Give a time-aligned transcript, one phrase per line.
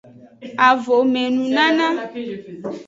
[0.69, 1.23] Avome
[1.53, 1.87] nunana.